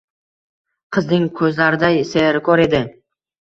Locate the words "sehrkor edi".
2.13-2.81